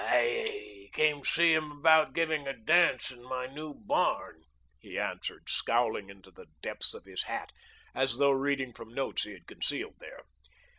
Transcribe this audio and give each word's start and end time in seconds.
"I 0.05 0.89
came 0.93 1.21
to 1.21 1.29
see 1.29 1.53
about 1.53 2.13
giving 2.13 2.47
a 2.47 2.57
dance 2.57 3.11
in 3.11 3.21
my 3.21 3.45
new 3.45 3.75
barn," 3.75 4.45
he 4.79 4.97
answered, 4.97 5.47
scowling 5.47 6.09
into 6.09 6.31
the 6.31 6.47
depths 6.63 6.95
of 6.95 7.05
his 7.05 7.21
hat, 7.25 7.51
as 7.93 8.17
though 8.17 8.31
reading 8.31 8.73
from 8.73 8.95
notes 8.95 9.25
he 9.25 9.33
had 9.33 9.45
concealed 9.45 9.97
there. 9.99 10.23